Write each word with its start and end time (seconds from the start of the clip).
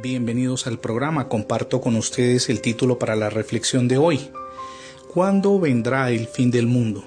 Bienvenidos 0.00 0.66
al 0.66 0.78
programa. 0.78 1.28
Comparto 1.28 1.82
con 1.82 1.96
ustedes 1.96 2.48
el 2.48 2.62
título 2.62 2.98
para 2.98 3.14
la 3.14 3.28
reflexión 3.28 3.88
de 3.88 3.98
hoy. 3.98 4.30
¿Cuándo 5.12 5.60
vendrá 5.60 6.10
el 6.10 6.26
fin 6.28 6.50
del 6.50 6.66
mundo? 6.66 7.04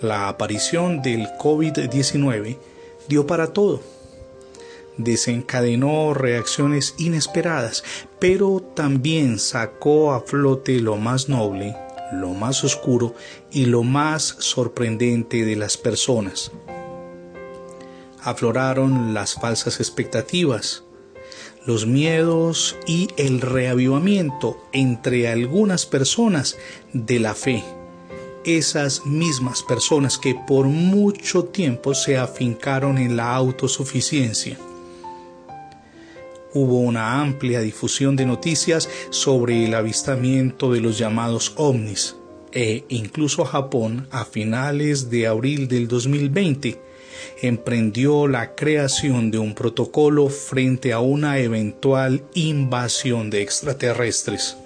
La 0.00 0.28
aparición 0.28 1.02
del 1.02 1.26
COVID-19 1.40 2.56
dio 3.08 3.26
para 3.26 3.48
todo. 3.48 3.82
Desencadenó 4.96 6.14
reacciones 6.14 6.94
inesperadas, 6.98 7.82
pero 8.20 8.60
también 8.60 9.40
sacó 9.40 10.12
a 10.12 10.20
flote 10.20 10.78
lo 10.78 10.98
más 10.98 11.28
noble, 11.28 11.74
lo 12.12 12.28
más 12.30 12.62
oscuro 12.62 13.12
y 13.50 13.66
lo 13.66 13.82
más 13.82 14.36
sorprendente 14.38 15.44
de 15.44 15.56
las 15.56 15.76
personas. 15.76 16.52
Afloraron 18.22 19.14
las 19.14 19.34
falsas 19.34 19.80
expectativas, 19.80 20.84
los 21.66 21.86
miedos 21.86 22.76
y 22.86 23.08
el 23.16 23.40
reavivamiento 23.40 24.56
entre 24.72 25.28
algunas 25.28 25.86
personas 25.86 26.56
de 26.92 27.18
la 27.18 27.34
fe. 27.34 27.62
Esas 28.44 29.04
mismas 29.04 29.62
personas 29.62 30.18
que 30.18 30.34
por 30.34 30.66
mucho 30.66 31.44
tiempo 31.44 31.94
se 31.94 32.16
afincaron 32.16 32.98
en 32.98 33.16
la 33.16 33.34
autosuficiencia. 33.34 34.58
Hubo 36.54 36.78
una 36.80 37.20
amplia 37.20 37.60
difusión 37.60 38.16
de 38.16 38.24
noticias 38.24 38.88
sobre 39.10 39.66
el 39.66 39.74
avistamiento 39.74 40.72
de 40.72 40.80
los 40.80 40.96
llamados 40.96 41.52
ovnis 41.56 42.16
e 42.52 42.84
incluso 42.88 43.44
Japón 43.44 44.08
a 44.10 44.24
finales 44.24 45.10
de 45.10 45.26
abril 45.26 45.68
del 45.68 45.86
2020 45.86 46.87
emprendió 47.42 48.26
la 48.26 48.54
creación 48.54 49.30
de 49.30 49.38
un 49.38 49.54
protocolo 49.54 50.28
frente 50.28 50.92
a 50.92 51.00
una 51.00 51.38
eventual 51.38 52.22
invasión 52.34 53.30
de 53.30 53.42
extraterrestres. 53.42 54.56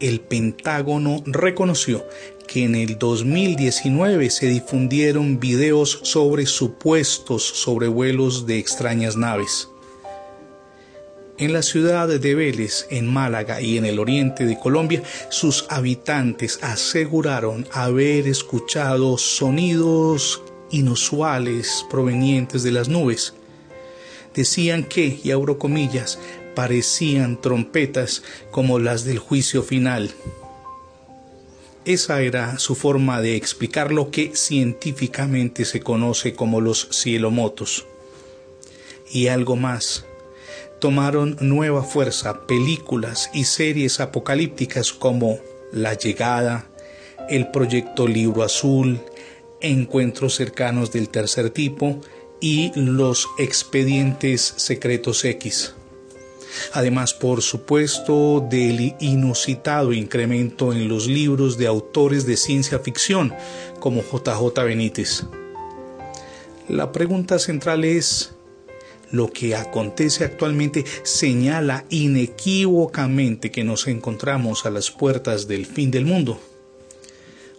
El 0.00 0.20
Pentágono 0.20 1.22
reconoció 1.26 2.04
que 2.46 2.64
en 2.64 2.74
el 2.74 2.98
2019 2.98 4.30
se 4.30 4.46
difundieron 4.46 5.40
videos 5.40 6.00
sobre 6.02 6.46
supuestos 6.46 7.42
sobrevuelos 7.42 8.46
de 8.46 8.58
extrañas 8.58 9.16
naves. 9.16 9.68
En 11.36 11.52
la 11.52 11.62
ciudad 11.62 12.06
de 12.06 12.34
Vélez, 12.36 12.86
en 12.90 13.12
Málaga 13.12 13.60
y 13.60 13.76
en 13.76 13.86
el 13.86 13.98
oriente 13.98 14.46
de 14.46 14.56
Colombia, 14.56 15.02
sus 15.30 15.66
habitantes 15.68 16.60
aseguraron 16.62 17.66
haber 17.72 18.28
escuchado 18.28 19.18
sonidos 19.18 20.43
inusuales 20.74 21.86
provenientes 21.88 22.64
de 22.64 22.72
las 22.72 22.88
nubes. 22.88 23.34
Decían 24.34 24.82
que, 24.82 25.20
y 25.22 25.30
abro 25.30 25.58
comillas, 25.58 26.18
parecían 26.56 27.40
trompetas 27.40 28.22
como 28.50 28.80
las 28.80 29.04
del 29.04 29.18
juicio 29.18 29.62
final. 29.62 30.10
Esa 31.84 32.22
era 32.22 32.58
su 32.58 32.74
forma 32.74 33.20
de 33.20 33.36
explicar 33.36 33.92
lo 33.92 34.10
que 34.10 34.34
científicamente 34.34 35.64
se 35.64 35.80
conoce 35.80 36.32
como 36.32 36.60
los 36.60 36.88
cielomotos. 36.90 37.86
Y 39.12 39.28
algo 39.28 39.54
más. 39.54 40.04
Tomaron 40.80 41.36
nueva 41.40 41.84
fuerza 41.84 42.46
películas 42.46 43.30
y 43.32 43.44
series 43.44 44.00
apocalípticas 44.00 44.92
como 44.92 45.38
La 45.72 45.94
llegada, 45.94 46.66
el 47.28 47.50
proyecto 47.50 48.08
Libro 48.08 48.42
Azul, 48.42 49.00
encuentros 49.64 50.34
cercanos 50.34 50.92
del 50.92 51.08
tercer 51.08 51.50
tipo 51.50 52.00
y 52.40 52.72
los 52.74 53.28
expedientes 53.38 54.54
secretos 54.56 55.24
X. 55.24 55.74
Además, 56.72 57.14
por 57.14 57.42
supuesto, 57.42 58.46
del 58.48 58.94
inusitado 59.00 59.92
incremento 59.92 60.72
en 60.72 60.88
los 60.88 61.06
libros 61.06 61.56
de 61.58 61.66
autores 61.66 62.26
de 62.26 62.36
ciencia 62.36 62.78
ficción 62.78 63.34
como 63.80 64.02
JJ 64.02 64.62
Benítez. 64.64 65.24
La 66.68 66.92
pregunta 66.92 67.38
central 67.38 67.84
es, 67.84 68.34
¿lo 69.10 69.32
que 69.32 69.56
acontece 69.56 70.24
actualmente 70.24 70.84
señala 71.02 71.84
inequívocamente 71.90 73.50
que 73.50 73.64
nos 73.64 73.86
encontramos 73.88 74.64
a 74.64 74.70
las 74.70 74.90
puertas 74.90 75.48
del 75.48 75.66
fin 75.66 75.90
del 75.90 76.04
mundo? 76.04 76.38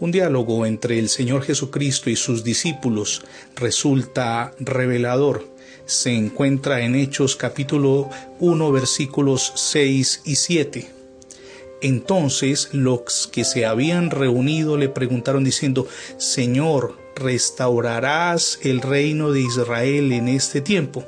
Un 0.00 0.12
diálogo 0.12 0.64
entre 0.64 1.00
el 1.00 1.08
Señor 1.08 1.42
Jesucristo 1.42 2.08
y 2.08 2.14
sus 2.14 2.44
discípulos 2.44 3.22
resulta 3.56 4.52
revelador. 4.60 5.44
Se 5.86 6.14
encuentra 6.14 6.82
en 6.82 6.94
Hechos 6.94 7.34
capítulo 7.34 8.08
1 8.38 8.70
versículos 8.70 9.52
6 9.56 10.22
y 10.24 10.36
7. 10.36 10.88
Entonces 11.80 12.68
los 12.70 13.26
que 13.26 13.42
se 13.42 13.66
habían 13.66 14.10
reunido 14.10 14.76
le 14.76 14.88
preguntaron 14.88 15.42
diciendo, 15.42 15.88
Señor, 16.16 16.96
¿restaurarás 17.16 18.60
el 18.62 18.80
reino 18.80 19.32
de 19.32 19.40
Israel 19.40 20.12
en 20.12 20.28
este 20.28 20.60
tiempo? 20.60 21.06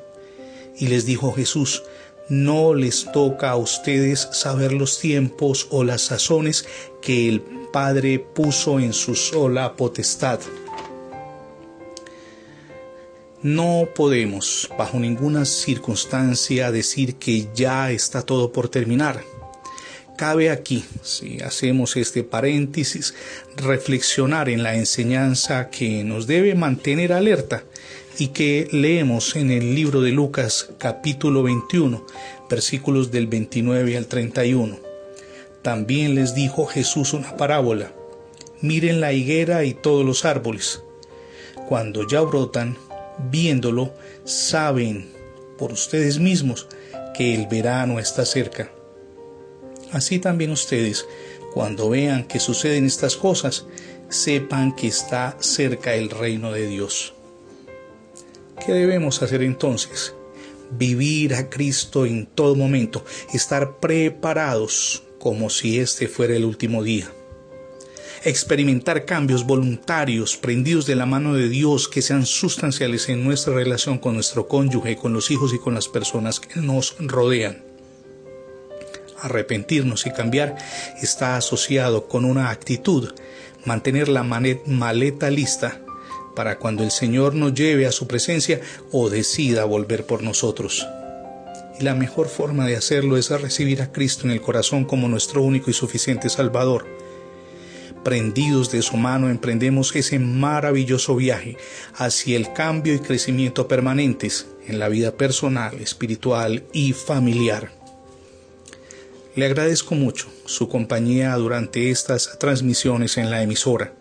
Y 0.77 0.89
les 0.89 1.07
dijo 1.07 1.33
Jesús, 1.33 1.85
no 2.29 2.75
les 2.75 3.11
toca 3.13 3.51
a 3.51 3.57
ustedes 3.57 4.29
saber 4.33 4.73
los 4.73 4.99
tiempos 4.99 5.69
o 5.71 5.85
las 5.85 6.03
sazones 6.03 6.67
que 7.03 7.29
el 7.29 7.60
Padre 7.73 8.19
puso 8.19 8.81
en 8.81 8.93
su 8.93 9.15
sola 9.15 9.77
potestad. 9.77 10.41
No 13.43 13.89
podemos, 13.95 14.69
bajo 14.77 14.99
ninguna 14.99 15.45
circunstancia, 15.45 16.73
decir 16.73 17.15
que 17.15 17.49
ya 17.55 17.91
está 17.91 18.23
todo 18.23 18.53
por 18.53 18.69
terminar. 18.69 19.23
Cabe 20.19 20.51
aquí, 20.51 20.85
si 21.03 21.41
hacemos 21.41 21.97
este 21.97 22.25
paréntesis, 22.25 23.15
reflexionar 23.57 24.49
en 24.49 24.63
la 24.63 24.75
enseñanza 24.75 25.71
que 25.71 26.05
nos 26.05 26.27
debe 26.27 26.55
mantener 26.55 27.13
alerta 27.13 27.65
y 28.19 28.29
que 28.29 28.69
leemos 28.73 29.37
en 29.37 29.51
el 29.51 29.75
libro 29.75 30.03
de 30.03 30.11
Lucas 30.11 30.69
capítulo 30.77 31.43
21, 31.43 32.05
versículos 32.51 33.11
del 33.11 33.29
29 33.29 33.97
al 33.97 34.07
31 34.07 34.90
también 35.63 36.15
les 36.15 36.35
dijo 36.35 36.67
Jesús 36.67 37.13
una 37.13 37.37
parábola. 37.37 37.93
Miren 38.63 39.01
la 39.01 39.13
higuera 39.13 39.65
y 39.65 39.75
todos 39.75 40.05
los 40.05 40.25
árboles. 40.25 40.83
Cuando 41.69 42.07
ya 42.07 42.21
brotan, 42.21 42.77
viéndolo, 43.31 43.93
saben 44.25 45.11
por 45.59 45.73
ustedes 45.73 46.19
mismos 46.19 46.67
que 47.15 47.35
el 47.35 47.47
verano 47.47 47.99
está 47.99 48.25
cerca. 48.25 48.71
Así 49.93 50.19
también 50.19 50.51
ustedes, 50.51 51.07
cuando 51.53 51.91
vean 51.91 52.25
que 52.25 52.41
suceden 52.41 52.87
estas 52.87 53.17
cosas, 53.17 53.67
sepan 54.09 54.75
que 54.75 54.87
está 54.87 55.37
cerca 55.41 55.95
el 55.95 56.11
reino 56.11 56.53
de 56.53 56.67
Dios. 56.67 57.15
¿Qué 58.65 58.73
debemos 58.73 59.23
hacer 59.23 59.43
entonces? 59.43 60.15
Vivir 60.71 61.35
a 61.35 61.51
Cristo 61.51 62.07
en 62.07 62.27
todo 62.27 62.55
momento, 62.55 63.05
estar 63.33 63.79
preparados 63.79 65.03
como 65.21 65.51
si 65.51 65.79
este 65.79 66.09
fuera 66.09 66.35
el 66.35 66.45
último 66.45 66.83
día. 66.83 67.13
Experimentar 68.25 69.05
cambios 69.05 69.47
voluntarios 69.47 70.37
prendidos 70.37 70.87
de 70.87 70.97
la 70.97 71.07
mano 71.07 71.35
de 71.35 71.49
Dios 71.49 71.89
que 71.89 72.03
sean 72.03 72.27
sustanciales 72.27 73.09
en 73.09 73.23
nuestra 73.23 73.55
relación 73.55 73.99
con 73.99 74.15
nuestro 74.15 74.49
cónyuge, 74.49 74.97
con 74.97 75.13
los 75.13 75.31
hijos 75.31 75.55
y 75.55 75.59
con 75.59 75.75
las 75.75 75.89
personas 75.89 76.41
que 76.41 76.61
nos 76.61 76.97
rodean. 76.99 77.63
Arrepentirnos 79.21 80.07
y 80.07 80.11
cambiar 80.11 80.57
está 81.01 81.37
asociado 81.37 82.09
con 82.09 82.25
una 82.25 82.51
actitud, 82.51 83.15
mantener 83.65 84.09
la 84.09 84.23
maleta 84.23 85.31
lista 85.31 85.83
para 86.35 86.59
cuando 86.59 86.83
el 86.83 86.91
Señor 86.91 87.35
nos 87.35 87.53
lleve 87.53 87.87
a 87.87 87.93
su 87.93 88.07
presencia 88.07 88.61
o 88.91 89.11
decida 89.11 89.65
volver 89.65 90.07
por 90.07 90.23
nosotros 90.23 90.87
la 91.83 91.95
mejor 91.95 92.29
forma 92.29 92.67
de 92.67 92.77
hacerlo 92.77 93.17
es 93.17 93.31
recibir 93.31 93.83
a 93.83 93.93
Cristo 93.93 94.25
en 94.25 94.33
el 94.33 94.41
corazón 94.41 94.85
como 94.85 95.09
nuestro 95.09 95.43
único 95.43 95.71
y 95.71 95.75
suficiente 95.75 96.29
Salvador. 96.29 96.87
Prendidos 98.05 98.71
de 98.71 98.83
su 98.83 98.97
mano 98.97 99.29
emprendemos 99.29 99.95
ese 99.95 100.19
maravilloso 100.19 101.17
viaje 101.17 101.57
hacia 101.95 102.37
el 102.37 102.53
cambio 102.53 102.95
y 102.95 102.99
crecimiento 102.99 103.69
permanentes 103.69 104.47
en 104.67 104.79
la 104.79 104.89
vida 104.89 105.13
personal, 105.13 105.81
espiritual 105.81 106.65
y 106.73 106.93
familiar. 106.93 107.73
Le 109.37 109.47
agradezco 109.47 109.95
mucho 109.95 110.29
su 110.47 110.69
compañía 110.69 111.35
durante 111.37 111.91
estas 111.91 112.39
transmisiones 112.39 113.17
en 113.17 113.31
la 113.31 113.43
emisora. 113.43 113.93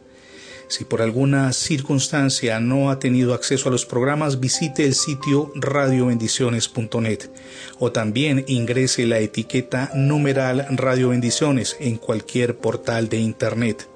Si 0.70 0.86
por 0.86 1.02
alguna 1.02 1.52
circunstancia 1.52 2.60
no 2.60 2.92
ha 2.92 3.00
tenido 3.00 3.34
acceso 3.34 3.70
a 3.70 3.72
los 3.72 3.88
programas, 3.88 4.40
visite 4.40 4.86
el 4.86 4.94
sitio 4.94 5.52
radiobendiciones.net 5.56 7.32
o 7.80 7.92
también 7.92 8.46
ingrese 8.48 9.08
la 9.08 9.18
etiqueta 9.18 9.90
numeral 9.96 10.68
Radio 10.70 11.10
Bendiciones 11.10 11.76
en 11.80 11.98
cualquier 11.98 12.56
portal 12.56 13.10
de 13.10 13.18
Internet. 13.18 13.90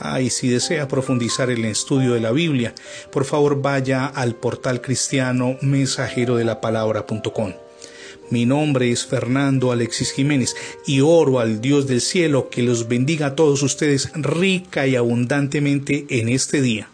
Ah, 0.00 0.20
y 0.20 0.30
si 0.30 0.48
desea 0.48 0.88
profundizar 0.88 1.50
en 1.50 1.58
el 1.58 1.66
estudio 1.66 2.14
de 2.14 2.20
la 2.20 2.32
Biblia, 2.32 2.74
por 3.12 3.24
favor 3.24 3.62
vaya 3.62 4.06
al 4.06 4.34
portal 4.34 4.80
cristiano 4.80 5.56
mensajero 5.60 6.34
de 6.34 6.44
la 6.44 6.60
palabra.com. 6.60 7.52
Mi 8.32 8.46
nombre 8.46 8.90
es 8.90 9.04
Fernando 9.04 9.72
Alexis 9.72 10.10
Jiménez 10.10 10.56
y 10.86 11.02
oro 11.02 11.38
al 11.38 11.60
Dios 11.60 11.86
del 11.86 12.00
cielo 12.00 12.48
que 12.48 12.62
los 12.62 12.88
bendiga 12.88 13.26
a 13.26 13.34
todos 13.36 13.62
ustedes 13.62 14.10
rica 14.14 14.86
y 14.86 14.96
abundantemente 14.96 16.06
en 16.08 16.30
este 16.30 16.62
día. 16.62 16.88